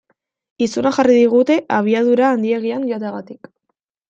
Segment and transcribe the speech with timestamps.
[0.65, 3.53] Izuna jarri digute abiadura handiegian joateagatik.